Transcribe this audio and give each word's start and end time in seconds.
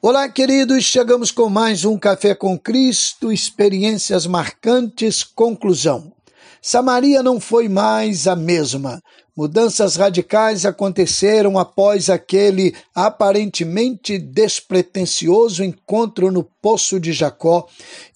Olá, 0.00 0.28
queridos, 0.28 0.84
chegamos 0.84 1.32
com 1.32 1.48
mais 1.48 1.84
um 1.84 1.98
Café 1.98 2.32
com 2.32 2.56
Cristo, 2.56 3.32
experiências 3.32 4.28
marcantes, 4.28 5.24
conclusão. 5.24 6.12
Samaria 6.62 7.20
não 7.20 7.40
foi 7.40 7.68
mais 7.68 8.28
a 8.28 8.36
mesma. 8.36 9.02
Mudanças 9.36 9.96
radicais 9.96 10.64
aconteceram 10.64 11.58
após 11.58 12.08
aquele 12.08 12.76
aparentemente 12.94 14.18
despretensioso 14.18 15.64
encontro 15.64 16.30
no 16.30 16.44
poço 16.44 17.00
de 17.00 17.12
Jacó 17.12 17.66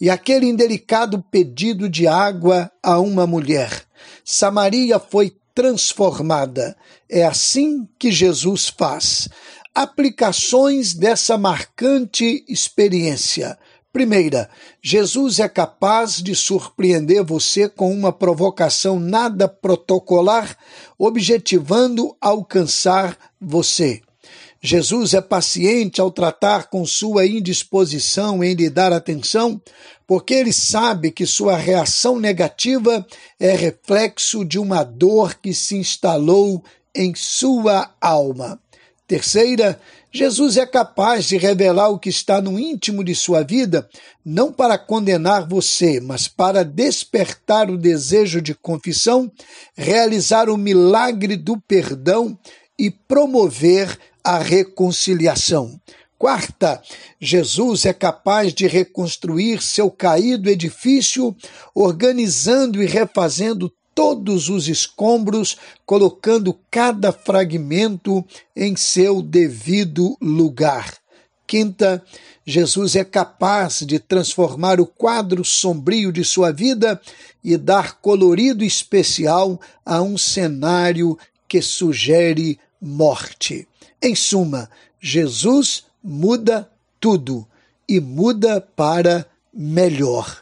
e 0.00 0.08
aquele 0.08 0.46
indelicado 0.46 1.20
pedido 1.32 1.88
de 1.88 2.06
água 2.06 2.70
a 2.80 3.00
uma 3.00 3.26
mulher. 3.26 3.82
Samaria 4.24 5.00
foi 5.00 5.32
transformada. 5.52 6.76
É 7.10 7.24
assim 7.24 7.88
que 7.98 8.12
Jesus 8.12 8.68
faz 8.68 9.28
aplicações 9.74 10.94
dessa 10.94 11.38
marcante 11.38 12.44
experiência. 12.48 13.58
Primeira, 13.92 14.48
Jesus 14.80 15.38
é 15.38 15.48
capaz 15.48 16.22
de 16.22 16.34
surpreender 16.34 17.22
você 17.22 17.68
com 17.68 17.92
uma 17.92 18.10
provocação 18.10 18.98
nada 18.98 19.46
protocolar, 19.46 20.56
objetivando 20.98 22.16
alcançar 22.20 23.18
você. 23.38 24.00
Jesus 24.62 25.12
é 25.12 25.20
paciente 25.20 26.00
ao 26.00 26.10
tratar 26.10 26.70
com 26.70 26.86
sua 26.86 27.26
indisposição 27.26 28.44
em 28.44 28.54
lhe 28.54 28.70
dar 28.70 28.92
atenção, 28.92 29.60
porque 30.06 30.34
ele 30.34 30.52
sabe 30.52 31.10
que 31.10 31.26
sua 31.26 31.56
reação 31.56 32.18
negativa 32.18 33.04
é 33.40 33.56
reflexo 33.56 34.44
de 34.44 34.58
uma 34.58 34.84
dor 34.84 35.34
que 35.34 35.52
se 35.52 35.76
instalou 35.76 36.62
em 36.94 37.12
sua 37.14 37.92
alma. 38.00 38.61
Terceira, 39.12 39.78
Jesus 40.10 40.56
é 40.56 40.64
capaz 40.64 41.26
de 41.26 41.36
revelar 41.36 41.90
o 41.90 41.98
que 41.98 42.08
está 42.08 42.40
no 42.40 42.58
íntimo 42.58 43.04
de 43.04 43.14
sua 43.14 43.42
vida, 43.42 43.86
não 44.24 44.50
para 44.50 44.78
condenar 44.78 45.46
você, 45.46 46.00
mas 46.00 46.28
para 46.28 46.64
despertar 46.64 47.70
o 47.70 47.76
desejo 47.76 48.40
de 48.40 48.54
confissão, 48.54 49.30
realizar 49.76 50.48
o 50.48 50.56
milagre 50.56 51.36
do 51.36 51.60
perdão 51.60 52.38
e 52.78 52.90
promover 52.90 53.98
a 54.24 54.38
reconciliação. 54.38 55.78
Quarta, 56.16 56.82
Jesus 57.20 57.84
é 57.84 57.92
capaz 57.92 58.54
de 58.54 58.66
reconstruir 58.66 59.62
seu 59.62 59.90
caído 59.90 60.48
edifício, 60.48 61.36
organizando 61.74 62.82
e 62.82 62.86
refazendo 62.86 63.70
todos 64.02 64.48
os 64.48 64.66
escombros, 64.66 65.56
colocando 65.86 66.58
cada 66.68 67.12
fragmento 67.12 68.24
em 68.54 68.74
seu 68.74 69.22
devido 69.22 70.16
lugar. 70.20 70.96
Quinta, 71.46 72.02
Jesus 72.44 72.96
é 72.96 73.04
capaz 73.04 73.84
de 73.86 74.00
transformar 74.00 74.80
o 74.80 74.86
quadro 74.86 75.44
sombrio 75.44 76.10
de 76.10 76.24
sua 76.24 76.50
vida 76.50 77.00
e 77.44 77.56
dar 77.56 78.00
colorido 78.00 78.64
especial 78.64 79.60
a 79.86 80.02
um 80.02 80.18
cenário 80.18 81.16
que 81.46 81.62
sugere 81.62 82.58
morte. 82.80 83.68
Em 84.02 84.16
suma, 84.16 84.68
Jesus 85.00 85.84
muda 86.02 86.68
tudo 86.98 87.46
e 87.88 88.00
muda 88.00 88.60
para 88.60 89.24
melhor. 89.54 90.41